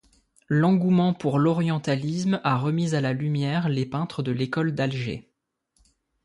L'engouement 0.47 1.13
pour 1.13 1.37
l'orientalisme 1.37 2.41
a 2.43 2.57
remis 2.57 2.95
à 2.95 3.01
la 3.01 3.13
lumière 3.13 3.69
les 3.69 3.85
peintres 3.85 4.23
de 4.23 4.31
l'École 4.31 4.73
d'Alger. 4.73 5.29